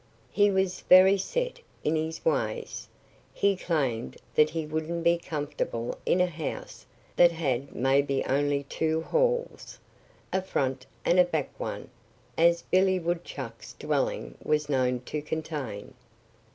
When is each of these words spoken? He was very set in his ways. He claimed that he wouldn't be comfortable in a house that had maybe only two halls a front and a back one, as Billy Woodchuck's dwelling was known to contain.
He 0.31 0.49
was 0.49 0.81
very 0.89 1.19
set 1.19 1.59
in 1.83 1.95
his 1.95 2.25
ways. 2.25 2.89
He 3.35 3.55
claimed 3.55 4.17
that 4.33 4.49
he 4.49 4.65
wouldn't 4.65 5.03
be 5.03 5.19
comfortable 5.19 5.95
in 6.07 6.19
a 6.19 6.25
house 6.25 6.87
that 7.15 7.31
had 7.31 7.75
maybe 7.75 8.25
only 8.25 8.63
two 8.63 9.01
halls 9.03 9.77
a 10.33 10.41
front 10.41 10.87
and 11.05 11.19
a 11.19 11.23
back 11.23 11.51
one, 11.59 11.87
as 12.35 12.63
Billy 12.63 12.97
Woodchuck's 12.97 13.73
dwelling 13.73 14.35
was 14.43 14.69
known 14.69 15.01
to 15.01 15.21
contain. 15.21 15.93